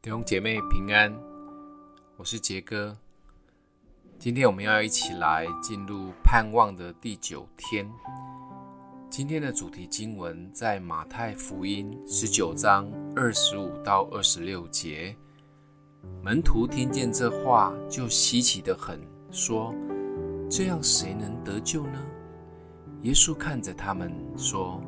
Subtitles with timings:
[0.00, 1.12] 弟兄姐妹平安，
[2.16, 2.96] 我是杰哥。
[4.16, 7.84] 今天我们要一起来进入盼望的第九天。
[9.10, 15.16] 今天的主题经文在马太福音十九章二十五到二十六节。
[16.22, 19.00] 门徒听见这话，就稀奇得很，
[19.32, 19.74] 说
[20.48, 21.98] ：“这样谁能得救呢？”
[23.02, 24.80] 耶稣看着他们说：“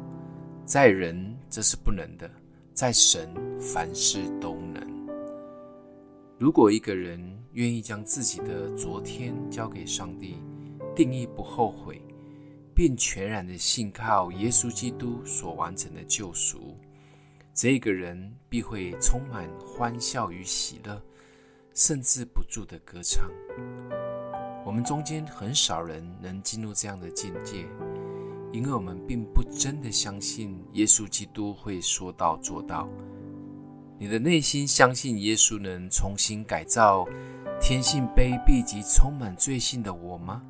[0.65, 2.31] 在人这是不能的，
[2.73, 4.80] 在神凡事都能。”
[6.41, 7.21] 如果一个人
[7.53, 10.39] 愿意将自己的昨天交给上帝，
[10.97, 12.01] 定义不后悔，
[12.75, 16.79] 并全然的信靠耶稣基督所完成的救赎，
[17.53, 20.99] 这个人必会充满欢笑与喜乐，
[21.75, 23.31] 甚至不住的歌唱。
[24.65, 27.67] 我们中间很少人能进入这样的境界，
[28.51, 32.89] 因为我们并不真的相信耶稣基督会说到做到。
[34.01, 37.07] 你的内心相信耶稣能重新改造
[37.61, 40.41] 天性卑鄙及充满罪性的我吗？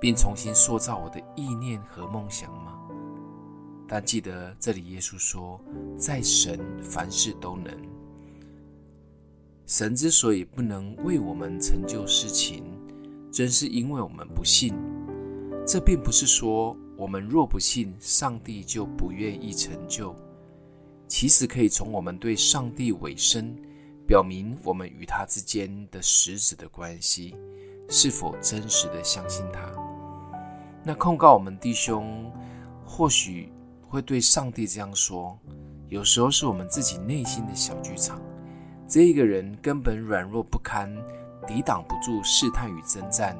[0.00, 2.76] 并重新塑造我的意念和梦想吗？
[3.86, 5.60] 但记得这里耶稣说，
[5.96, 7.72] 在神凡事都能。
[9.64, 12.64] 神之所以不能为我们成就事情，
[13.30, 14.74] 正是因为我们不信。
[15.64, 20.12] 这并不是说我们若不信，上帝就不愿意成就。
[21.08, 23.56] 其实可以从我们对上帝委身，
[24.06, 27.34] 表明我们与他之间的实质的关系，
[27.88, 29.72] 是否真实的相信他。
[30.84, 32.30] 那控告我们弟兄，
[32.84, 33.50] 或许
[33.88, 35.38] 会对上帝这样说：
[35.88, 38.20] 有时候是我们自己内心的小剧场，
[38.86, 40.94] 这一个人根本软弱不堪，
[41.46, 43.36] 抵挡不住试探与征战。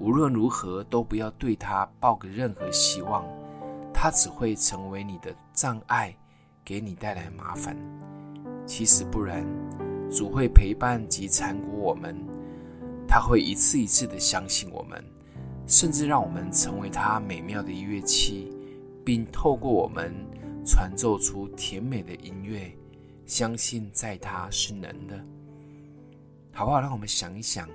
[0.00, 3.24] 无论如何，都不要对他抱个任何希望，
[3.92, 6.16] 他只会成为你的障碍。
[6.64, 7.76] 给你带来麻烦，
[8.64, 9.46] 其实不然，
[10.10, 12.16] 主会陪伴及缠裹我们，
[13.06, 15.04] 他会一次一次的相信我们，
[15.66, 18.50] 甚至让我们成为他美妙的乐器，
[19.04, 20.14] 并透过我们
[20.64, 22.72] 传奏出甜美的音乐。
[23.26, 25.22] 相信在他是能的，
[26.52, 26.80] 好不好？
[26.80, 27.68] 让我们想一想，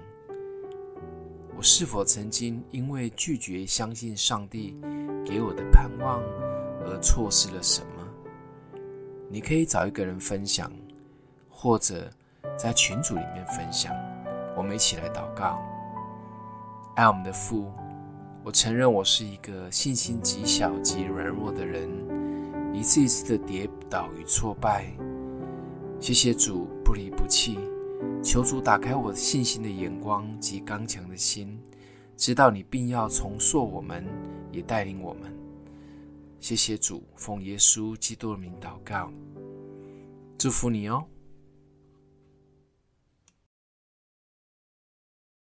[1.56, 4.76] 我是否曾经因为拒绝相信上帝
[5.26, 6.22] 给我的盼望
[6.86, 8.09] 而错失了什么？
[9.32, 10.72] 你可以找一个人分享，
[11.52, 12.10] 或者
[12.58, 13.96] 在群组里面分享。
[14.58, 15.60] 我们一起来祷告。
[16.96, 17.72] 爱我们的父，
[18.44, 21.88] 我承认我是一个信心极小极软弱的人，
[22.74, 24.88] 一次一次的跌倒与挫败。
[26.00, 27.60] 谢谢主不离不弃，
[28.24, 31.62] 求主打开我信心的眼光及刚强的心，
[32.18, 34.04] 知道你并要重塑我们，
[34.52, 35.32] 也带领我们。
[36.40, 39.12] 谢谢主，奉耶稣基督的名祷告，
[40.38, 41.06] 祝福你哦。